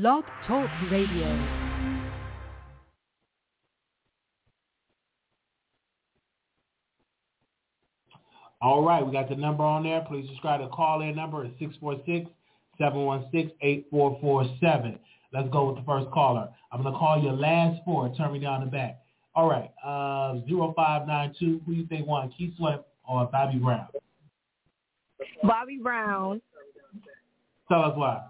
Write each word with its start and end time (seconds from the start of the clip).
Blog 0.00 0.24
Talk 0.48 0.68
Radio. 0.90 1.28
All 8.60 8.84
right, 8.84 9.06
we 9.06 9.12
got 9.12 9.28
the 9.28 9.36
number 9.36 9.62
on 9.62 9.84
there. 9.84 10.04
Please 10.08 10.26
subscribe 10.26 10.62
to 10.62 10.66
call 10.66 11.02
in 11.02 11.14
number 11.14 11.44
is 11.44 11.52
646-716-8447. 12.80 14.98
Let's 15.32 15.48
go 15.52 15.68
with 15.68 15.76
the 15.76 15.84
first 15.86 16.10
caller. 16.10 16.48
I'm 16.72 16.82
going 16.82 16.92
to 16.92 16.98
call 16.98 17.22
your 17.22 17.34
last 17.34 17.80
four. 17.84 18.12
Turn 18.16 18.32
me 18.32 18.40
down 18.40 18.64
the 18.64 18.66
back. 18.66 18.98
All 19.36 19.48
right, 19.48 19.70
uh, 19.84 20.40
0592. 20.48 21.60
Who 21.64 21.72
do 21.72 21.80
you 21.80 21.86
think 21.86 22.08
won, 22.08 22.32
Keith 22.36 22.54
Sweat 22.56 22.84
or 23.08 23.26
Bobby 23.26 23.58
Brown? 23.58 23.86
Bobby 25.44 25.78
Brown. 25.80 26.42
Tell 27.68 27.84
us 27.84 27.96
why. 27.96 28.24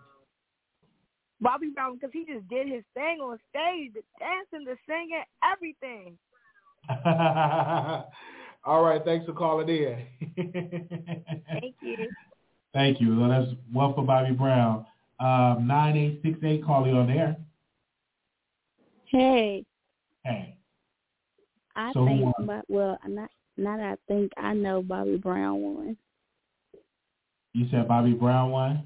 Bobby 1.45 1.69
Brown, 1.75 1.95
because 1.97 2.11
he 2.13 2.25
just 2.25 2.49
did 2.49 2.67
his 2.67 2.83
thing 2.95 3.21
on 3.21 3.39
stage, 3.51 3.93
the 3.93 4.01
dancing, 4.19 4.65
the 4.65 4.77
singing, 4.89 5.23
everything. 5.45 6.17
All 8.65 8.83
right, 8.83 9.05
thanks 9.05 9.27
for 9.27 9.35
calling 9.35 9.69
in. 9.69 9.99
Thank 11.61 11.75
you. 11.83 12.09
Thank 12.73 13.01
you. 13.01 13.21
Well, 13.21 13.29
that's 13.29 13.51
one 13.71 13.95
for 13.95 14.03
Bobby 14.05 14.33
Brown. 14.33 14.87
Um, 15.21 15.67
9868, 15.67 16.65
call 16.65 16.87
you 16.87 16.95
on 16.97 17.07
there. 17.07 17.37
Hey, 19.05 19.65
Hey. 20.25 20.57
I 21.77 21.93
So 21.93 22.01
who 22.01 22.07
think, 22.07 22.23
won? 22.23 22.47
Bo- 22.47 22.63
well, 22.69 22.99
not 23.07 23.31
not 23.59 23.81
I 23.81 23.97
think 24.09 24.33
I 24.39 24.55
know 24.55 24.83
Bobby 24.83 25.19
Brown 25.19 25.61
won. 25.61 25.97
You 27.53 27.69
said 27.71 27.87
Bobby 27.87 28.13
Brown 28.13 28.51
won? 28.51 28.83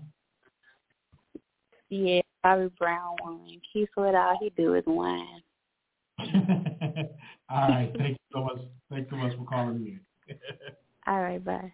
Yeah, 1.88 2.20
Bobby 2.42 2.70
Brown 2.78 3.16
won. 3.22 3.46
Keith 3.72 3.88
Sweat, 3.94 4.14
all 4.14 4.38
he 4.40 4.50
do 4.56 4.74
is 4.74 4.84
whine. 4.86 5.42
All 7.50 7.68
right. 7.68 7.92
Thank 7.96 8.10
you 8.10 8.16
so 8.32 8.44
much. 8.44 8.58
Thanks 8.90 9.10
so 9.10 9.16
much 9.16 9.36
for 9.36 9.44
calling 9.44 9.76
in. 9.76 10.00
All 11.06 11.20
right, 11.20 11.42
bye. 11.44 11.72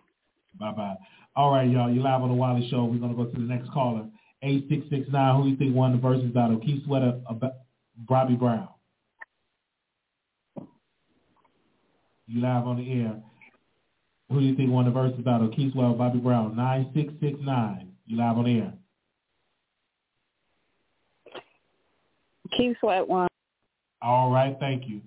Bye-bye. 0.59 0.95
All 1.37 1.53
right, 1.53 1.69
y'all. 1.69 1.91
You're 1.91 2.05
live 2.05 2.23
on 2.23 2.29
the 2.29 2.35
Wiley 2.35 2.69
Show. 2.71 2.85
We're 2.85 2.99
going 2.99 3.17
to 3.17 3.25
go 3.25 3.25
to 3.25 3.37
the 3.37 3.47
next 3.47 3.71
caller. 3.73 4.07
8669. 4.43 5.37
Who 5.37 5.43
do 5.45 5.51
you 5.51 5.57
think 5.57 5.75
won 5.75 5.93
the 5.93 5.99
versus 5.99 6.31
battle? 6.31 6.59
Keith 6.59 6.85
Sweater 6.85 7.21
Bobby 7.97 8.35
Brown? 8.35 8.69
You 12.27 12.41
live 12.41 12.67
on 12.67 12.77
the 12.77 12.93
air. 12.93 13.23
Who 14.31 14.41
do 14.41 14.47
you 14.47 14.55
think 14.57 14.71
won 14.71 14.85
the 14.85 14.91
versus 14.91 15.21
battle? 15.25 15.49
Keith 15.49 15.73
Sweater 15.73 15.91
or 15.91 15.97
Bobby 15.97 16.19
Brown? 16.19 16.57
9669. 16.57 17.93
You 18.07 18.17
live 18.17 18.39
on 18.39 18.45
the 18.45 18.59
air. 18.59 18.73
Keith 22.57 22.77
Sweat 22.81 23.07
won. 23.07 23.29
All 24.03 24.31
right. 24.31 24.57
Thank 24.61 24.89
you. 24.89 25.01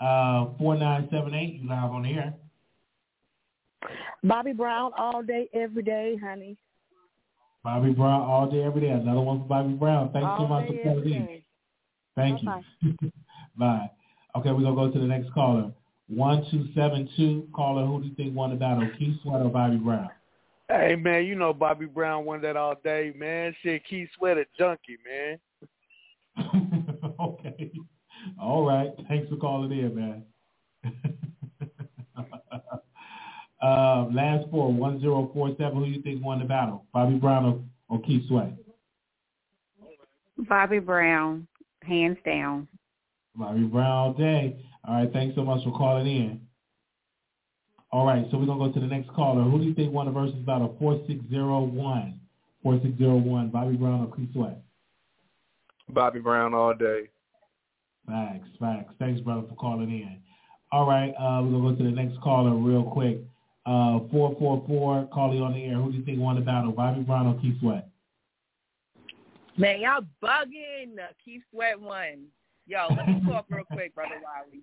Uh, 0.00 0.46
4978. 0.58 1.60
You 1.60 1.68
live 1.68 1.90
on 1.90 2.02
the 2.02 2.10
air. 2.10 2.34
Bobby 4.22 4.52
Brown 4.52 4.92
all 4.96 5.22
day, 5.22 5.48
every 5.52 5.82
day, 5.82 6.16
honey. 6.22 6.56
Bobby 7.62 7.92
Brown 7.92 8.22
all 8.22 8.50
day, 8.50 8.62
every 8.62 8.82
day. 8.82 8.90
Another 8.90 9.20
one 9.20 9.40
for 9.40 9.46
Bobby 9.46 9.74
Brown. 9.74 10.10
Thanks 10.12 10.28
so 10.38 10.46
much 10.46 10.66
for 10.66 10.74
calling 10.74 10.98
every 10.98 11.14
in. 11.14 11.26
day. 11.26 11.44
Thank 12.16 12.42
you. 12.42 13.12
Bye. 13.56 13.90
Okay, 14.36 14.50
we're 14.50 14.62
gonna 14.62 14.74
go 14.74 14.90
to 14.90 14.98
the 14.98 15.06
next 15.06 15.32
caller. 15.32 15.70
One 16.08 16.44
two 16.50 16.68
seven 16.74 17.08
two. 17.16 17.48
Caller, 17.54 17.86
who 17.86 18.00
do 18.00 18.08
you 18.08 18.14
think 18.14 18.34
won 18.34 18.50
the 18.50 18.56
battle? 18.56 18.88
Keith 18.98 19.16
Sweat 19.22 19.42
or 19.42 19.48
Bobby 19.48 19.76
Brown? 19.76 20.10
Hey 20.68 20.96
man, 20.96 21.24
you 21.24 21.34
know 21.34 21.52
Bobby 21.52 21.86
Brown 21.86 22.24
won 22.24 22.40
that 22.42 22.56
all 22.56 22.74
day, 22.82 23.12
man. 23.16 23.54
Shit, 23.62 23.82
Keith 23.88 24.08
Sweat 24.16 24.38
a 24.38 24.44
junkie, 24.58 24.98
man. 25.06 25.38
okay. 27.46 27.72
All 28.40 28.64
right. 28.66 28.90
Thanks 29.08 29.28
for 29.28 29.36
calling 29.36 29.72
in, 29.72 29.94
man. 29.94 30.24
uh, 33.62 34.04
last 34.12 34.48
four, 34.50 34.72
one 34.72 35.00
zero 35.00 35.30
four 35.34 35.50
seven. 35.58 35.78
Who 35.78 35.84
do 35.86 35.90
you 35.90 36.02
think 36.02 36.24
won 36.24 36.38
the 36.38 36.44
battle? 36.44 36.86
Bobby 36.92 37.16
Brown 37.16 37.44
or, 37.44 37.96
or 37.96 38.02
Keith 38.02 38.26
Sweat? 38.28 38.52
Bobby 40.38 40.78
Brown, 40.78 41.46
hands 41.82 42.18
down. 42.24 42.66
Bobby 43.36 43.64
Brown 43.64 43.90
all 43.90 44.12
day. 44.12 44.56
All 44.86 44.94
right, 44.94 45.12
thanks 45.12 45.34
so 45.34 45.44
much 45.44 45.62
for 45.64 45.72
calling 45.72 46.06
in. 46.06 46.40
All 47.90 48.06
right, 48.06 48.26
so 48.30 48.38
we're 48.38 48.46
gonna 48.46 48.66
go 48.66 48.72
to 48.72 48.80
the 48.80 48.86
next 48.86 49.10
caller. 49.10 49.42
Who 49.42 49.58
do 49.58 49.64
you 49.64 49.74
think 49.74 49.92
won 49.92 50.06
the 50.06 50.12
versus 50.12 50.34
battle? 50.46 50.76
Four 50.78 51.00
six 51.06 51.20
zero 51.30 51.60
one. 51.60 52.20
Four 52.62 52.80
six 52.82 52.96
zero 52.98 53.16
one. 53.16 53.50
Bobby 53.50 53.76
Brown 53.76 54.00
or 54.00 54.16
Keith 54.16 54.32
Sweat? 54.32 54.60
Bobby 55.90 56.18
Brown 56.18 56.54
all 56.54 56.74
day. 56.74 57.08
Facts, 58.06 58.48
facts. 58.60 58.94
Thanks, 58.98 59.20
brother, 59.20 59.46
for 59.48 59.54
calling 59.54 59.90
in. 59.90 60.18
All 60.72 60.86
right, 60.86 61.10
uh, 61.10 61.42
we're 61.42 61.52
gonna 61.52 61.70
go 61.70 61.76
to 61.76 61.84
the 61.84 61.90
next 61.90 62.20
caller 62.20 62.54
real 62.54 62.82
quick. 62.82 63.20
Uh, 63.66 64.00
four 64.10 64.36
four 64.38 64.62
four. 64.66 65.08
Calling 65.12 65.40
on 65.40 65.54
the 65.54 65.64
air. 65.64 65.76
Who 65.76 65.92
do 65.92 65.98
you 65.98 66.04
think 66.04 66.18
won 66.18 66.36
the 66.36 66.42
battle? 66.42 66.72
Bobby 66.72 67.02
Brown 67.02 67.26
or 67.26 67.40
Keith 67.40 67.54
Sweat? 67.60 67.88
Man, 69.56 69.80
y'all 69.80 70.04
bugging. 70.22 70.96
Keith 71.24 71.42
Sweat 71.50 71.80
won. 71.80 72.26
Yo, 72.66 72.86
let 72.90 73.06
me 73.06 73.22
talk 73.26 73.46
real 73.48 73.64
quick, 73.64 73.94
brother 73.94 74.20
Wiley. 74.22 74.62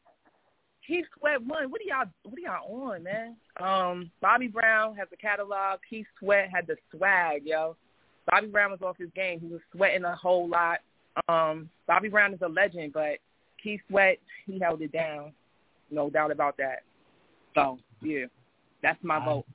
Keith 0.86 1.06
Sweat 1.18 1.42
won. 1.42 1.72
What 1.72 1.82
are 1.82 1.86
y'all? 1.86 2.12
What 2.24 2.38
are 2.38 2.42
y'all 2.42 2.92
on, 2.92 3.04
man? 3.04 3.36
Um, 3.60 4.12
Bobby 4.22 4.48
Brown 4.48 4.96
has 4.98 5.08
a 5.14 5.18
catalog. 5.18 5.80
Keith 5.90 6.08
Sweat 6.20 6.50
had 6.54 6.68
the 6.68 6.76
swag, 6.96 7.44
yo. 7.46 7.76
Bobby 8.30 8.48
Brown 8.48 8.72
was 8.72 8.82
off 8.82 8.98
his 8.98 9.10
game. 9.16 9.40
He 9.40 9.48
was 9.48 9.62
sweating 9.74 10.04
a 10.04 10.16
whole 10.16 10.48
lot. 10.48 10.80
Um, 11.28 11.70
Bobby 11.88 12.10
Brown 12.10 12.34
is 12.34 12.42
a 12.42 12.48
legend, 12.48 12.94
but 12.94 13.18
Keith 13.64 13.82
Sweat, 13.90 14.18
he 14.46 14.60
held 14.60 14.82
it 14.82 14.92
down. 14.92 15.32
No 15.90 16.10
doubt 16.10 16.32
about 16.32 16.58
that. 16.58 16.84
So, 17.56 17.80
yeah, 18.02 18.26
that's 18.82 19.00
my 19.04 19.24
vote. 19.24 19.46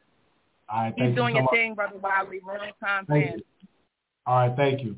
All 0.68 0.82
right, 0.82 0.94
Keep 0.96 1.14
doing 1.14 1.16
you 1.16 1.16
so 1.16 1.26
your 1.28 1.42
much. 1.44 1.50
thing, 1.54 1.74
brother 1.74 1.98
Wiley. 1.98 2.40
Long 2.46 2.58
time 2.82 3.06
Thank 3.06 3.24
fan. 3.26 3.38
you. 3.38 3.44
All 4.26 4.48
right, 4.48 4.56
thank 4.56 4.82
you. 4.82 4.96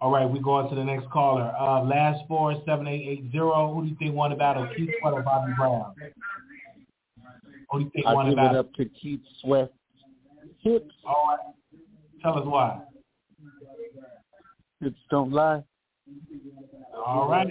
All 0.00 0.12
right, 0.12 0.26
we 0.30 0.38
go 0.38 0.52
on 0.52 0.70
to 0.70 0.76
the 0.76 0.84
next 0.84 1.10
caller. 1.10 1.52
Uh, 1.58 1.82
last 1.82 2.20
four 2.28 2.54
seven 2.64 2.86
eight 2.86 3.06
eight 3.08 3.32
zero. 3.32 3.74
Who 3.74 3.82
do 3.82 3.88
you 3.88 3.96
think 3.96 4.14
won 4.14 4.30
the 4.30 4.36
battle? 4.36 4.68
Keith 4.76 4.90
Sweat 5.00 5.12
or 5.12 5.22
Bobby 5.22 5.52
Brown? 5.58 5.92
Who 7.70 7.78
do 7.80 7.84
you 7.84 7.90
think 7.92 8.06
I 8.06 8.14
won 8.14 8.30
the 8.30 8.36
give 8.36 8.44
it 8.44 8.56
up 8.56 8.72
to 8.74 8.84
Keith 8.84 9.20
Sweat. 9.42 9.72
Hips, 10.60 10.94
All 11.04 11.24
right. 11.28 11.54
Tell 12.22 12.38
us 12.38 12.44
why. 12.46 12.80
hips 14.80 14.96
don't 15.10 15.32
lie. 15.32 15.62
All 16.94 17.28
right. 17.28 17.48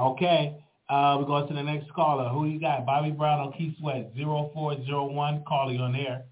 Okay. 0.00 0.64
Uh, 0.88 1.16
we 1.18 1.26
go 1.26 1.46
to 1.46 1.52
the 1.52 1.62
next 1.62 1.92
caller. 1.92 2.28
Who 2.28 2.46
you 2.46 2.60
got? 2.60 2.86
Bobby 2.86 3.10
Brown 3.10 3.40
or 3.40 3.52
Keith 3.52 3.74
Sweat? 3.80 4.12
Zero 4.14 4.50
four 4.54 4.76
zero 4.84 5.06
one. 5.06 5.42
Calling 5.46 5.80
on 5.80 5.96
air. 5.96 6.24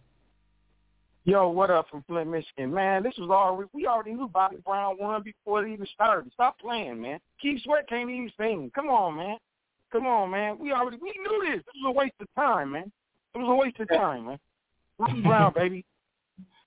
Yo, 1.24 1.48
what 1.48 1.70
up 1.70 1.88
from 1.90 2.04
Flint, 2.06 2.30
Michigan? 2.30 2.72
Man, 2.72 3.02
this 3.02 3.14
was 3.18 3.30
already 3.30 3.70
we 3.72 3.86
already 3.86 4.12
knew 4.12 4.28
Bobby 4.28 4.58
Brown 4.64 4.96
won 5.00 5.22
before 5.22 5.66
it 5.66 5.72
even 5.72 5.86
started. 5.94 6.30
Stop 6.34 6.58
playing, 6.58 7.00
man. 7.00 7.18
Keith 7.40 7.62
Sweat 7.64 7.88
can't 7.88 8.10
even 8.10 8.30
sing. 8.38 8.70
Come 8.74 8.88
on, 8.88 9.16
man. 9.16 9.38
Come 9.90 10.06
on, 10.06 10.30
man. 10.30 10.58
We 10.58 10.72
already 10.72 10.98
we 11.00 11.14
knew 11.22 11.50
this. 11.50 11.64
This 11.64 11.74
was 11.82 11.94
a 11.94 11.98
waste 11.98 12.14
of 12.20 12.28
time, 12.36 12.72
man. 12.72 12.92
It 13.34 13.38
was 13.38 13.48
a 13.48 13.54
waste 13.54 13.80
of 13.80 13.88
time, 13.88 14.26
man. 14.26 14.38
Bobby 14.98 15.22
Brown, 15.22 15.52
baby. 15.54 15.84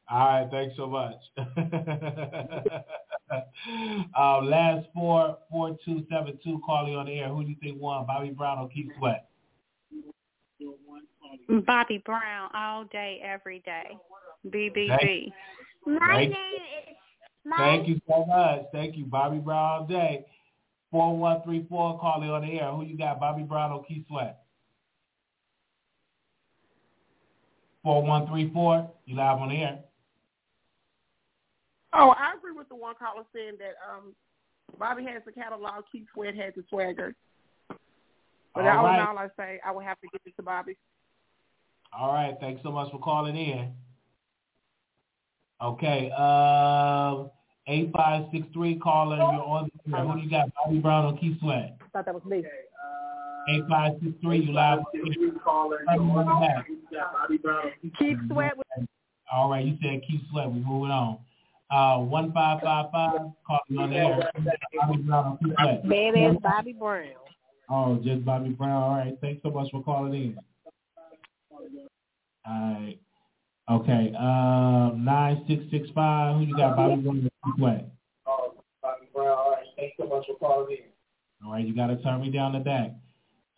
All 0.09 0.19
right. 0.25 0.47
Thanks 0.49 0.75
so 0.77 0.87
much. 0.87 1.15
uh, 4.17 4.39
last 4.41 4.87
four 4.93 5.37
four 5.51 5.77
two 5.83 6.05
seven 6.09 6.39
two. 6.43 6.61
Carly 6.65 6.95
on 6.95 7.07
the 7.07 7.19
air. 7.19 7.27
Who 7.29 7.43
do 7.43 7.49
you 7.49 7.55
think 7.61 7.81
won? 7.81 8.05
Bobby 8.05 8.29
Brown 8.29 8.59
or 8.59 8.69
Keith 8.69 8.87
Sweat? 8.97 9.27
Bobby 11.65 12.01
Brown 12.05 12.49
all 12.53 12.85
day, 12.85 13.21
every 13.23 13.59
day. 13.59 13.97
BBB. 14.47 14.87
Thank- 14.87 15.33
My 15.85 16.13
Thank- 16.15 16.31
name 16.31 16.55
is 16.89 16.95
my 17.45 17.57
Thank 17.57 17.87
you 17.87 18.01
so 18.09 18.25
much. 18.25 18.61
Thank 18.71 18.95
you, 18.97 19.05
Bobby 19.05 19.37
Brown 19.39 19.81
all 19.81 19.85
day. 19.87 20.25
Four 20.91 21.17
one 21.17 21.41
three 21.43 21.65
four. 21.69 21.99
Carly 21.99 22.29
on 22.29 22.41
the 22.43 22.59
air. 22.59 22.71
Who 22.71 22.83
you 22.85 22.97
got? 22.97 23.19
Bobby 23.19 23.43
Brown 23.43 23.71
or 23.73 23.83
Keith 23.83 24.05
Sweat? 24.07 24.39
Four 27.83 28.03
one 28.03 28.25
three 28.27 28.49
four. 28.53 28.89
You 29.05 29.15
live 29.15 29.39
on 29.39 29.49
the 29.49 29.55
air. 29.55 29.79
Oh, 31.93 32.13
I 32.17 32.33
agree 32.37 32.51
with 32.51 32.69
the 32.69 32.75
one 32.75 32.95
caller 32.99 33.23
saying 33.33 33.53
that 33.59 33.75
um, 33.87 34.13
Bobby 34.77 35.03
has 35.05 35.21
the 35.25 35.31
catalog, 35.31 35.83
Keith 35.91 36.05
Sweat 36.13 36.35
has 36.35 36.53
the 36.55 36.63
swagger. 36.69 37.15
But 38.53 38.65
All 38.65 38.79
all 38.79 38.85
right. 38.85 38.99
in 38.99 39.07
all, 39.07 39.17
I 39.17 39.27
say 39.37 39.59
I 39.65 39.71
would 39.71 39.85
have 39.85 39.99
to 40.01 40.07
give 40.11 40.21
it 40.25 40.35
to 40.37 40.43
Bobby. 40.43 40.77
All 41.97 42.13
right. 42.13 42.35
Thanks 42.39 42.61
so 42.63 42.71
much 42.71 42.91
for 42.91 42.99
calling 42.99 43.35
in. 43.35 43.71
Okay. 45.61 46.11
Um, 46.11 47.29
eight 47.67 47.91
five 47.95 48.25
six 48.31 48.45
three 48.53 48.77
caller. 48.77 49.17
You're 49.17 49.25
on. 49.25 49.69
the 49.85 49.97
air. 49.97 50.05
Who 50.05 50.15
do 50.15 50.21
you 50.21 50.29
got? 50.29 50.49
Bobby 50.55 50.79
Brown 50.79 51.13
or 51.13 51.17
Keith 51.19 51.37
Sweat? 51.39 51.77
I 51.81 51.87
thought 51.89 52.05
that 52.05 52.13
was 52.13 52.25
me. 52.25 52.43
Eight 53.49 53.63
five 53.69 53.93
six 54.03 54.13
three. 54.21 54.39
You 54.39 54.53
live. 54.53 54.79
on 54.79 55.69
the 56.41 56.45
air. 56.45 56.65
Keith 57.97 58.17
Sweat. 58.29 58.53
All 59.31 59.49
right. 59.49 59.65
You 59.65 59.77
said 59.81 60.01
Keith 60.07 60.21
Sweat. 60.31 60.47
We're 60.47 60.65
moving 60.65 60.91
on. 60.91 61.19
Uh, 61.69 61.97
one 61.97 62.31
five 62.31 62.61
five 62.61 62.85
five. 62.91 63.19
Call 63.45 63.59
me 63.69 63.77
on 63.77 63.93
air. 63.93 64.31
Bobby 64.79 65.01
Brown 65.03 65.25
on 65.25 65.37
Keith 65.37 65.53
Bobby 66.41 66.73
Brown. 66.73 67.07
Oh, 67.69 67.95
just 67.97 68.23
Bobby 68.23 68.49
Brown. 68.49 68.83
All 68.83 68.97
right. 68.97 69.17
Thanks 69.19 69.43
so 69.43 69.49
much 69.49 69.69
for 69.71 69.83
calling 69.83 70.13
in. 70.13 70.37
All 72.45 72.73
right. 72.73 72.97
Okay. 73.69 74.13
Um, 74.17 75.03
nine 75.03 75.43
six 75.47 75.63
six 75.69 75.89
five. 75.93 76.37
Who 76.37 76.43
you 76.43 76.55
got? 76.55 76.77
Bobby 76.77 77.01
Brown. 77.01 77.91
Oh, 78.25 78.53
Bobby 78.81 79.07
Brown. 79.13 79.27
All 79.27 79.51
right. 79.51 79.65
Thanks 79.75 79.95
so 79.99 80.07
much 80.07 80.25
for 80.25 80.37
calling 80.37 80.77
in. 80.77 81.45
All 81.45 81.51
right. 81.51 81.65
You 81.65 81.75
got 81.75 81.87
to 81.87 82.01
turn 82.01 82.21
me 82.21 82.31
down 82.31 82.53
the 82.53 82.59
back. 82.59 82.91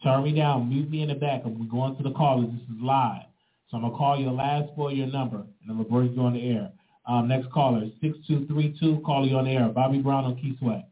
Turn 0.04 0.24
me 0.24 0.34
down. 0.34 0.68
Mute 0.68 0.90
me 0.90 1.04
in 1.04 1.10
the 1.10 1.16
back. 1.16 1.42
I'm 1.46 1.70
going 1.70 1.96
to 1.98 2.04
the 2.04 2.12
callers. 2.12 2.50
This 2.52 2.62
is 2.76 2.82
live. 2.82 3.24
So 3.70 3.78
I'm 3.78 3.84
gonna 3.84 3.96
call 3.96 4.20
your 4.20 4.32
last 4.32 4.70
four 4.76 4.92
your 4.92 5.06
number, 5.06 5.38
and 5.38 5.70
I'm 5.70 5.78
gonna 5.78 5.90
bring 5.90 6.14
you 6.14 6.22
on 6.22 6.34
the 6.34 6.50
air. 6.50 6.72
Um, 7.10 7.28
next 7.28 7.52
caller, 7.52 7.88
six 8.02 8.16
two 8.28 8.46
three 8.46 8.78
two. 8.80 9.02
Call 9.04 9.28
you 9.28 9.36
on 9.36 9.46
the 9.46 9.52
air. 9.52 9.68
Bobby 9.70 9.98
Brown 9.98 10.26
on 10.26 10.36
Keith 10.36 10.60
Sweat. 10.60 10.88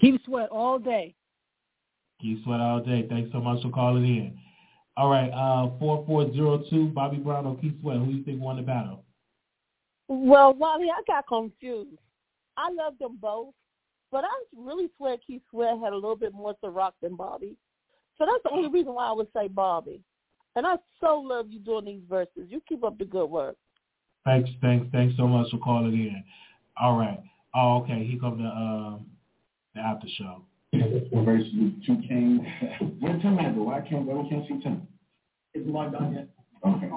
Keep 0.00 0.20
sweat 0.24 0.48
all 0.50 0.80
day. 0.80 1.14
Keith 2.20 2.42
Sweat 2.42 2.58
all 2.58 2.80
day. 2.80 3.06
Thanks 3.08 3.30
so 3.30 3.40
much 3.40 3.62
for 3.62 3.70
calling 3.70 4.04
in. 4.04 4.36
All 4.96 5.08
right, 5.08 5.30
uh, 5.30 5.70
four 5.78 6.04
four 6.06 6.32
zero 6.32 6.64
two. 6.68 6.88
Bobby 6.88 7.18
Brown 7.18 7.46
on 7.46 7.56
Keith 7.58 7.74
Sweat. 7.80 7.98
Who 7.98 8.06
do 8.06 8.12
you 8.12 8.24
think 8.24 8.40
won 8.40 8.56
the 8.56 8.62
battle? 8.62 9.04
Well, 10.08 10.54
Wally, 10.54 10.88
I 10.90 11.00
got 11.06 11.28
confused. 11.28 12.00
I 12.56 12.68
love 12.72 12.94
them 12.98 13.16
both, 13.20 13.54
but 14.10 14.24
I 14.24 14.42
really 14.56 14.88
swear 14.96 15.18
Keith 15.24 15.42
Sweat 15.50 15.78
had 15.78 15.92
a 15.92 15.94
little 15.94 16.16
bit 16.16 16.34
more 16.34 16.56
to 16.64 16.70
rock 16.70 16.94
than 17.00 17.14
Bobby. 17.14 17.54
So 18.18 18.26
that's 18.26 18.42
the 18.42 18.50
only 18.50 18.70
reason 18.70 18.92
why 18.92 19.06
I 19.06 19.12
would 19.12 19.28
say 19.32 19.46
Bobby. 19.46 20.02
And 20.54 20.66
I 20.66 20.76
so 21.00 21.18
love 21.18 21.46
you 21.50 21.58
doing 21.60 21.84
these 21.86 22.02
verses. 22.08 22.48
You 22.48 22.60
keep 22.68 22.84
up 22.84 22.98
the 22.98 23.04
good 23.04 23.26
work. 23.26 23.56
Thanks, 24.24 24.50
thanks, 24.60 24.86
thanks 24.92 25.16
so 25.16 25.26
much 25.26 25.50
for 25.50 25.58
calling 25.58 25.92
in. 25.92 26.22
All 26.80 26.96
right. 26.96 27.20
Oh, 27.54 27.78
okay. 27.82 28.04
Here 28.04 28.20
comes 28.20 28.38
the 28.38 28.46
um 28.48 29.06
the 29.74 29.80
after 29.80 30.06
show. 30.18 30.44
versus 30.72 31.52
two 31.86 31.96
kings. 32.08 32.40
Where 33.00 33.18
Tim 33.18 33.38
at 33.38 33.54
though? 33.54 33.64
Why 33.64 33.80
can't 33.80 34.04
why 34.06 34.22
we 34.22 34.28
can't 34.28 34.46
see 34.46 34.60
Tim? 34.62 34.86
It's 35.54 35.68
logged 35.68 35.94
on 35.94 36.14
yet. 36.14 36.28
Okay. 36.66 36.90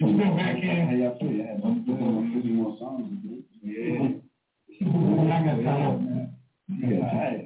Just 0.00 0.16
been 0.16 0.36
back 0.36 0.56
in. 0.56 0.88
How 0.88 0.94
y'all 0.94 1.18
feel? 1.18 1.30
Yeah, 1.30 1.56
I'm 1.64 1.84
doing 1.84 2.32
fifty 2.34 2.50
more 2.50 2.76
songs. 2.78 3.12
Yeah. 3.62 4.18
I 4.80 5.44
got 5.44 5.62
time, 5.64 6.04
man. 6.04 6.34
Yeah. 6.68 6.98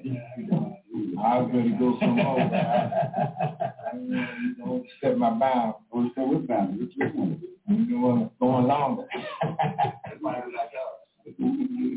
Yeah, 0.05 1.23
I 1.23 1.39
was 1.39 1.50
ready 1.53 1.71
to 1.71 1.79
go 1.79 1.97
some 2.00 2.17
more. 2.17 3.73
Don't 3.93 4.87
step 4.99 5.17
my 5.17 5.31
bound. 5.31 5.75
Don't 5.93 6.12
step 6.12 6.27
with 6.29 6.47
bound. 6.49 6.81
Which 6.81 6.93
which 6.97 7.15
one? 7.15 7.41
I'm 7.69 7.89
going 7.89 8.31
going 8.41 8.67
longer. 8.67 9.05
That's 9.12 10.21
why 10.21 10.35
I 10.35 10.39
was 10.47 10.55
like, 10.56 10.71
oh. 10.77 10.99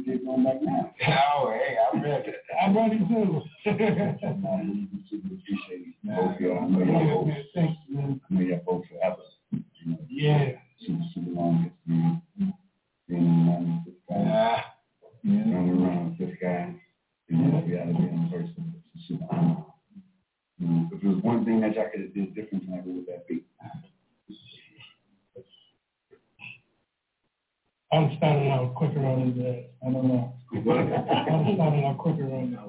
Get 0.06 0.24
going 0.24 0.44
back 0.44 0.62
now. 0.62 0.94
Oh, 1.36 1.52
hey, 1.52 1.78
I'm 1.92 2.02
ready. 2.04 2.32
I'm 2.62 2.78
ready 2.78 3.00
too. 3.00 3.42
appreciate 5.46 5.96
both 6.04 6.40
y'all. 6.40 6.60
I 6.64 6.68
know 6.68 6.80
y'all 6.84 7.26
both. 7.26 7.34
Thanks, 7.54 7.78
man. 7.90 8.22
I 8.30 8.34
know 8.34 8.42
y'all 8.42 8.62
both 8.66 8.86
that 21.66 21.76
y'all 21.76 21.90
could 21.92 22.14
different 22.36 22.66
tonight, 22.66 22.86
what 22.86 22.96
would 22.96 23.08
that 23.08 23.28
be? 23.28 23.44
I'm 27.92 28.16
starting 28.18 28.52
out 28.52 28.76
quicker 28.76 29.00
on 29.06 29.32
his 29.32 29.46
ass. 29.46 29.64
I 29.86 29.92
don't 29.92 30.08
know. 30.08 30.34
I'm 30.54 31.56
starting 31.56 31.86
out 31.86 31.98
quicker 31.98 32.24
on 32.24 32.52
his 32.52 32.60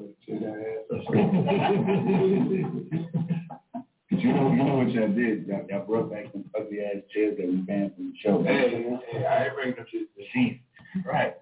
But 4.08 4.20
you 4.20 4.32
know, 4.32 4.50
you 4.52 4.64
know 4.64 4.76
what 4.76 4.92
y'all 4.92 5.08
did? 5.08 5.46
Y'all, 5.46 5.66
y'all 5.68 5.84
brought 5.84 6.10
back 6.10 6.26
some 6.32 6.44
ugly 6.58 6.80
ass 6.80 7.02
chairs 7.12 7.36
that 7.38 7.46
we 7.46 7.56
banned 7.56 7.94
from 7.96 8.12
the 8.12 8.14
show. 8.22 8.42
Hey, 8.42 8.84
hey, 9.10 9.26
I 9.26 9.46
ain't 9.46 9.54
bringing 9.54 9.74
them 9.74 9.84
shit 9.90 10.02
to 10.02 10.08
the 10.16 10.24
scene. 10.32 10.60
Right. 11.04 11.34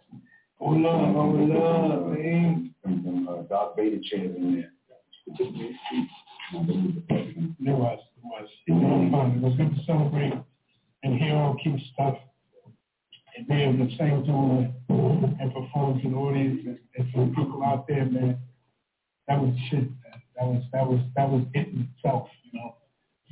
Oh 0.60 0.70
love, 0.70 1.14
oh 1.14 1.28
love, 1.28 2.18
man. 2.18 2.74
Some, 2.82 3.02
some 3.04 3.28
uh, 3.28 3.42
Darth 3.42 3.76
Vader 3.76 4.00
chairs 4.02 4.34
in 4.36 4.54
there. 4.54 4.70
There 6.52 7.74
was, 7.74 7.98
it 8.16 8.24
was. 8.24 8.48
It 8.66 8.72
was 8.72 9.10
fun. 9.10 9.30
It 9.36 9.42
was 9.42 9.56
good 9.56 9.74
to 9.74 9.84
celebrate 9.84 10.34
and 11.02 11.18
hear 11.20 11.34
all 11.36 11.56
Keith's 11.62 11.82
stuff 11.92 12.16
and 13.36 13.46
be 13.46 13.54
able 13.54 13.86
to 13.86 13.96
sing 13.96 14.24
to 14.26 14.32
him 14.32 15.36
and 15.40 15.52
perform 15.52 16.00
to 16.00 16.08
the 16.08 16.14
audience 16.14 16.60
and, 16.66 16.78
and 16.96 17.12
for 17.12 17.26
the 17.26 17.32
people 17.32 17.62
out 17.64 17.86
there, 17.88 18.04
man. 18.04 18.38
That 19.28 19.40
was 19.40 19.54
shit. 19.70 19.80
Man. 19.80 20.22
That 20.36 20.46
was 20.46 20.62
that 20.72 20.86
was 20.86 21.00
that 21.16 21.30
was 21.30 21.44
it 21.54 21.68
in 21.68 21.88
itself. 21.96 22.28
You 22.52 22.60
know, 22.60 22.76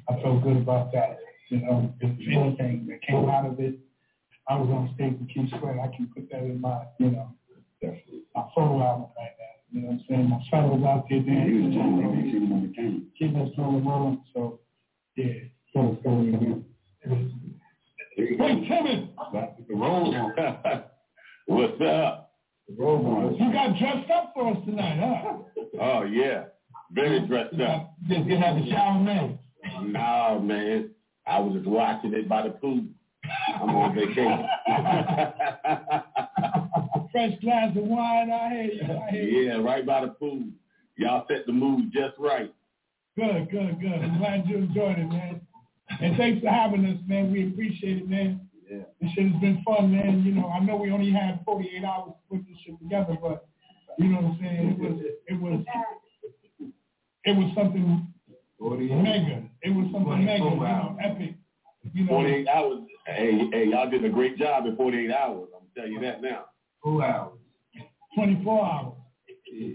I 0.08 0.20
felt 0.22 0.42
good 0.42 0.56
about 0.56 0.92
that. 0.92 1.18
You 1.50 1.60
know, 1.60 1.94
if 2.00 2.10
anything 2.10 2.86
that 2.88 3.02
came 3.02 3.28
out 3.28 3.46
of 3.46 3.60
it, 3.60 3.74
I 4.48 4.56
was 4.56 4.68
on 4.70 4.90
stage 4.94 5.14
with 5.18 5.28
Keith 5.28 5.50
Sweat. 5.50 5.76
I 5.78 5.94
can 5.94 6.10
put 6.14 6.30
that 6.30 6.42
in 6.42 6.60
my, 6.60 6.84
you 6.98 7.10
know, 7.10 7.34
my 8.34 8.44
photo 8.54 8.82
album 8.82 9.08
right 9.18 9.32
now. 9.38 9.41
You 9.72 9.80
know 9.80 9.86
what 9.88 9.92
I'm 9.94 10.00
saying? 10.08 10.28
My 10.28 10.38
son 10.50 10.68
was 10.68 10.82
out 10.86 11.04
there 11.08 11.20
dancing. 11.20 13.02
Keep 13.18 13.36
us 13.36 13.48
on 13.56 13.72
the 13.74 13.88
road. 13.88 14.18
So, 14.34 14.58
yeah. 15.16 15.32
So, 15.72 15.96
so, 16.04 16.62
Hey, 18.16 18.64
Kevin. 18.68 19.08
The 19.68 19.74
road 19.74 20.14
What's 21.46 21.80
up? 21.80 22.30
The 22.68 22.74
road 22.76 23.36
You 23.38 23.52
got 23.52 23.78
dressed 23.78 24.10
up 24.10 24.32
for 24.34 24.50
us 24.50 24.58
tonight, 24.66 24.98
huh? 24.98 25.38
Oh 25.80 26.02
yeah, 26.02 26.42
very 26.90 27.26
dressed 27.26 27.58
up. 27.60 27.94
Just 28.08 28.28
get 28.28 28.42
out 28.42 28.54
the 28.54 28.70
shower, 28.70 29.00
man. 29.00 29.38
No, 29.82 30.38
man. 30.42 30.90
I 31.26 31.38
was 31.38 31.54
just 31.54 31.66
watching 31.66 32.12
it 32.12 32.28
by 32.28 32.42
the 32.42 32.50
pool. 32.50 32.82
I'm 33.54 33.70
on 33.70 33.94
vacation. 33.94 34.44
Fresh 37.12 37.32
glass 37.42 37.76
of 37.76 37.84
wine, 37.84 38.30
I 38.30 38.48
hear 38.48 38.62
you. 38.64 38.82
I 38.82 39.10
hear 39.10 39.22
you. 39.22 39.40
yeah, 39.42 39.56
right 39.58 39.84
by 39.84 40.00
the 40.00 40.08
pool. 40.08 40.44
Y'all 40.96 41.26
set 41.28 41.46
the 41.46 41.52
mood 41.52 41.92
just 41.92 42.14
right. 42.18 42.52
Good, 43.16 43.50
good, 43.50 43.80
good. 43.80 43.92
I'm 43.92 44.18
glad 44.18 44.46
you 44.46 44.56
enjoyed 44.56 44.98
it, 44.98 45.08
man. 45.08 45.40
And 46.00 46.16
thanks 46.16 46.42
for 46.42 46.48
having 46.48 46.86
us, 46.86 46.98
man. 47.06 47.30
We 47.30 47.48
appreciate 47.48 47.98
it, 47.98 48.08
man. 48.08 48.48
Yeah. 48.70 48.78
This 49.00 49.10
shit 49.12 49.30
has 49.30 49.40
been 49.40 49.62
fun, 49.66 49.92
man. 49.92 50.22
You 50.24 50.32
know, 50.32 50.48
I 50.48 50.60
know 50.60 50.76
we 50.76 50.90
only 50.90 51.12
had 51.12 51.40
48 51.44 51.84
hours 51.84 52.12
to 52.12 52.36
put 52.36 52.46
this 52.48 52.56
shit 52.64 52.78
together, 52.78 53.16
but 53.20 53.46
you 53.98 54.08
know 54.08 54.22
what 54.22 54.32
I'm 54.32 54.38
saying? 54.40 54.70
It 54.70 54.78
was, 54.78 55.00
it 55.26 55.40
was, 55.40 55.64
it 57.24 57.36
was 57.36 57.52
something 57.54 58.06
mega. 59.02 59.42
It 59.62 59.70
was 59.70 59.90
something 59.92 60.24
mega, 60.24 60.44
you 60.44 60.56
know, 60.56 60.96
epic. 61.02 61.34
You 61.92 62.04
know, 62.04 62.12
48 62.12 62.48
hours. 62.48 62.78
Hey, 63.06 63.48
hey, 63.52 63.66
y'all 63.66 63.90
did 63.90 64.04
a 64.04 64.08
great 64.08 64.38
job 64.38 64.66
in 64.66 64.76
48 64.76 65.10
hours. 65.12 65.48
I'm 65.54 65.66
telling 65.76 65.92
you 65.92 66.00
that 66.00 66.22
now. 66.22 66.46
Two 66.84 67.02
hours. 67.02 67.38
24 68.14 68.64
hours. 68.64 68.94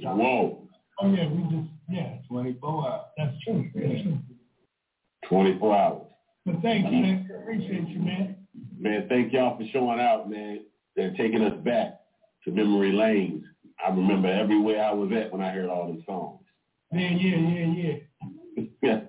Whoa. 0.04 0.68
Oh 1.00 1.14
yeah, 1.14 1.30
we 1.30 1.44
just, 1.44 1.70
yeah, 1.90 2.18
24 2.28 2.90
hours. 2.90 3.02
that's 3.18 3.34
true. 3.44 3.70
That's 3.76 4.02
true. 4.02 4.18
24 5.30 5.78
hours. 5.78 6.02
But 6.46 6.62
thanks, 6.62 6.90
man. 6.90 7.30
Appreciate 7.42 7.88
you, 7.90 8.00
man. 8.00 8.36
Man, 8.80 9.06
thank 9.10 9.34
y'all 9.34 9.58
for 9.58 9.66
showing 9.72 10.00
out, 10.00 10.30
man, 10.30 10.62
and 10.96 11.16
taking 11.16 11.42
us 11.44 11.58
back 11.64 12.00
to 12.46 12.52
memory 12.52 12.92
lanes. 12.92 13.44
I 13.86 13.90
remember 13.90 14.28
everywhere 14.28 14.84
I 14.84 14.94
was 14.94 15.12
at 15.12 15.32
when 15.32 15.42
I 15.42 15.52
heard 15.52 15.70
all 15.70 15.94
the 15.94 16.02
songs. 16.06 16.42
Yeah, 16.92 17.12
yeah, 17.12 17.38
yeah, 17.38 18.00
yeah. 18.58 18.64
yeah. 18.82 19.00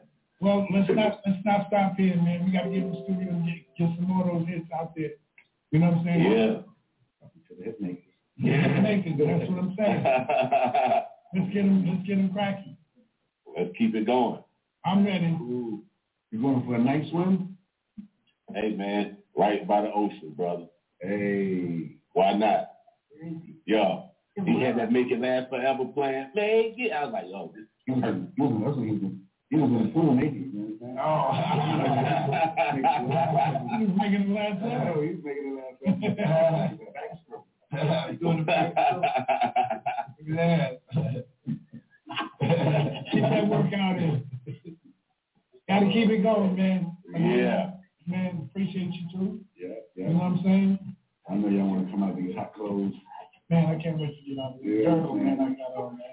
Well, 0.40 0.67
let's 0.73 0.88
not 0.90 1.21
let's 1.26 1.45
not 1.45 1.67
stop 1.69 1.95
here, 1.97 2.17
man. 2.17 2.45
We 2.45 2.52
got 2.52 2.64
to 2.64 2.71
get 2.71 2.83
in 2.83 2.90
the 2.90 3.02
studio 3.05 3.31
and 3.31 3.47
get, 3.47 3.76
get 3.78 3.97
some 3.97 4.07
more 4.07 4.28
of 4.28 4.38
those 4.38 4.49
hits 4.49 4.67
out 4.78 4.95
there. 4.97 5.11
You 5.71 5.78
know 5.81 5.90
what 5.90 5.99
I'm 5.99 6.05
saying? 6.05 6.33
Yeah. 6.33 6.57
Hit 7.62 7.81
makers. 7.81 8.05
Yeah, 8.41 8.81
makers. 8.81 9.15
That's 9.19 9.50
what 9.50 9.59
I'm 9.59 9.75
saying. 9.77 10.05
Let's 11.35 11.53
get 11.53 11.62
them. 11.65 11.87
Let's 11.88 12.07
get 12.07 12.17
them 12.17 12.31
cracking. 12.33 12.77
Let's 13.57 13.71
keep 13.77 13.97
it 13.97 14.07
going. 14.07 14.41
I'm 14.85 15.05
ready. 15.05 15.27
Ooh. 15.27 15.83
You 16.31 16.41
going 16.41 16.65
for 16.65 16.77
a 16.77 16.79
night 16.79 17.05
swim? 17.11 17.57
Hey, 18.55 18.75
man, 18.75 19.17
right 19.37 19.67
by 19.67 19.83
the 19.83 19.93
ocean, 19.93 20.35
brother. 20.37 20.67
Hey. 21.00 21.97
Why 22.12 22.33
not? 22.35 22.69
Yo, 23.67 24.11
he 24.45 24.61
had 24.62 24.79
that 24.79 24.93
Make 24.93 25.11
It 25.11 25.21
Last 25.21 25.50
Forever 25.50 25.87
plan. 25.87 26.31
Make 26.35 26.75
it. 26.79 26.93
I 26.93 27.05
was 27.05 27.12
like, 27.12 27.25
yo, 27.29 27.53
this 27.55 27.65
He 27.87 27.93
was, 27.93 28.05
he 28.37 28.43
was, 28.43 28.62
that's 28.65 28.77
what 28.77 28.87
he 28.87 28.93
was. 28.93 29.12
He 29.50 29.57
was 29.57 29.71
in 29.71 29.93
full 29.93 30.15
naked. 30.15 30.49
Know 30.99 31.31
He 33.79 33.85
was 33.85 33.95
making 33.99 34.23
it 34.23 34.31
last 34.31 34.61
what 34.62 34.73
I'm 34.73 34.79
saying? 34.79 34.88
Oh, 34.88 35.03
he's 35.03 35.23
making 35.25 35.47
it 35.47 35.59
last. 35.59 36.73
He's 36.73 36.88
doing 38.21 38.39
the 38.39 38.45
back 38.45 38.75
Look 40.27 40.39
at 40.39 40.77
that. 40.81 40.81
Keep 43.13 43.23
that 43.23 43.47
workout 43.47 43.99
in. 43.99 44.25
Got 45.69 45.81
to 45.81 45.87
keep 45.93 46.09
it 46.11 46.23
going, 46.23 46.57
man. 46.57 46.97
Yeah. 47.13 47.71
Man, 48.07 48.49
appreciate 48.51 48.91
you 48.93 49.09
too. 49.13 49.41
Yeah, 49.55 49.75
You 49.95 50.09
know 50.13 50.19
what 50.19 50.25
I'm 50.25 50.41
saying? 50.43 50.79
I 51.31 51.35
know 51.35 51.49
y'all 51.49 51.69
want 51.69 51.85
to 51.87 51.91
come 51.93 52.03
out 52.03 52.17
these 52.17 52.35
hot 52.35 52.55
clothes. 52.55 52.95
Man, 53.51 53.67
I 53.67 53.77
can't 53.83 53.99
wait 53.99 54.15
to 54.17 54.23
get 54.29 54.39
out 54.39 54.55
of 54.55 54.61
this 54.63 54.85
girdle, 54.85 55.15
man. 55.15 55.41
I 55.41 55.55
got 55.57 55.75
on, 55.77 55.99
man. 55.99 56.09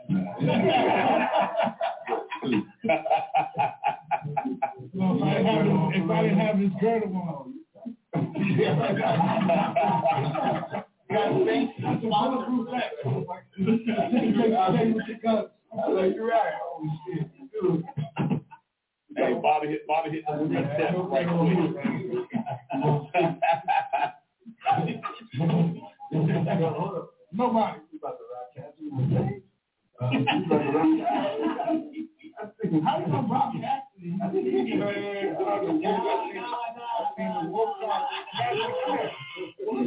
no, 4.94 5.16
if 5.22 5.24
I 5.24 5.34
didn't 5.34 5.48
have 5.48 5.66
this, 5.66 5.74
if 5.96 6.10
I 6.10 6.22
didn't 6.22 6.40
have 6.40 6.60
this 6.60 6.72
girdle 6.82 7.16
on. 7.16 7.54
Got 11.16 11.46
things. 11.46 11.70
That's 11.82 12.04
a 12.04 12.08
bulletproof 12.08 12.68
vest. 12.70 12.96
I 15.74 15.76
like 15.90 16.14
you're 16.16 16.28
right. 16.28 16.54
Oh 16.62 16.84
shit. 17.08 17.28
Hey, 19.16 19.34
Bobby 19.42 19.68
hit 19.70 19.88
Bobby 19.88 20.10
hit 20.12 20.26
the 20.28 20.34
three 20.46 20.58
right 20.58 21.08
quick. 21.08 21.28
Nobody. 27.32 27.80
How 32.84 33.00
you 33.00 33.06
gonna 33.08 33.28
rock 33.30 33.54
Cassidy? 33.54 34.12
Man, 34.12 34.30
I 35.48 35.50
seen 37.18 37.34
the 37.34 37.50
wolf 37.50 37.70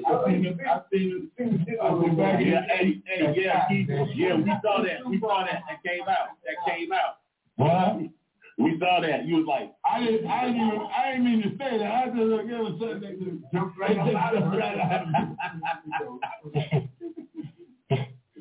I 0.08 0.24
seen 0.26 0.42
the 0.42 0.50
I 0.64 0.80
seen 0.90 1.30
the 1.36 1.82
I 1.82 2.02
seen 2.02 2.16
back 2.16 2.40
Yeah, 2.44 2.62
hey, 2.68 3.02
hey, 3.04 3.34
yeah, 3.36 3.68
Keith, 3.68 3.88
yeah, 4.14 4.34
we 4.36 4.52
saw 4.62 4.82
that. 4.82 5.06
We 5.06 5.20
saw 5.20 5.44
that. 5.44 5.62
That 5.68 5.82
came 5.84 6.08
out. 6.08 6.28
That 6.44 6.56
came 6.66 6.92
out. 6.92 7.18
What? 7.56 8.10
We 8.58 8.78
saw 8.80 9.00
that. 9.00 9.26
You 9.26 9.36
was 9.36 9.46
like, 9.46 9.72
I 9.84 10.00
didn't, 10.04 10.26
I 10.26 10.46
didn't 10.46 10.66
even, 10.66 10.80
I 10.80 11.12
didn't 11.12 11.24
mean 11.24 11.42
to 11.42 11.50
say 11.58 11.78
that. 11.78 11.92
I 11.92 12.06
just 12.06 12.18
look 12.18 12.46
at 12.46 12.50
it 12.50 12.74
said 12.80 13.02
just 13.18 13.52
jumped 13.52 13.78
right 13.78 13.98
out 13.98 14.34
of 14.36 14.52
right 14.52 14.78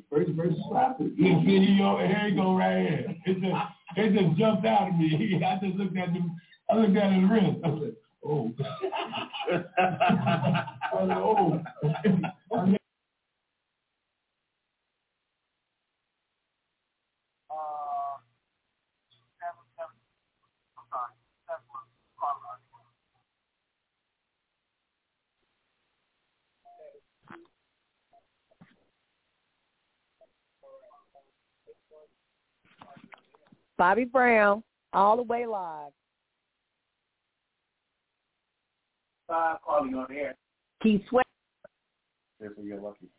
First 0.10 0.32
verse 0.32 0.54
slapped 0.70 1.02
it. 1.02 1.12
You 1.18 1.42
see, 1.46 1.60
he 1.60 1.76
here 1.76 2.30
he 2.30 2.36
go 2.36 2.56
right 2.56 2.80
here. 2.80 3.16
It 3.26 3.42
just, 3.42 3.56
it 3.98 4.14
just 4.14 4.38
jumped 4.40 4.66
out 4.66 4.88
of 4.90 4.96
me. 4.96 5.40
I 5.46 5.60
just 5.64 5.78
looked 5.78 5.98
at 5.98 6.10
him. 6.10 6.32
I 6.72 6.78
looked 6.78 6.98
at 6.98 7.14
his 7.14 7.30
wrist. 7.30 7.58
I 7.64 7.70
said, 7.70 7.96
oh. 8.28 8.54
I 9.50 9.50
said, 9.50 9.66
oh. 11.12 11.62
Bobby 33.78 34.06
Brown, 34.06 34.64
all 34.92 35.18
the 35.18 35.24
way 35.24 35.46
live. 35.46 35.92
Five 39.28 39.58
calling 39.66 39.96
on 39.96 40.12
air. 40.12 40.36
Keith 40.82 41.02
Sweat. 41.10 41.26
If 42.40 42.58
we 42.58 42.70
get 42.70 42.82
lucky. 42.82 43.10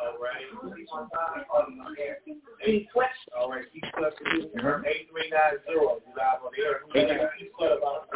All 0.00 0.18
right. 0.20 0.76
Keith 2.64 2.86
Sweat. 2.92 3.08
All 3.36 3.50
right. 3.50 3.64
Keith 3.72 3.84
Sweat. 3.96 4.12
Eight 4.86 5.08
three 5.10 5.30
nine 5.30 5.58
zero. 5.66 6.00
You 6.04 6.12
live 6.16 6.42
on 6.44 6.50
the 6.94 7.00
air. 7.00 7.32
Keith 7.38 7.50
Sweat 7.56 7.78
about 7.78 8.08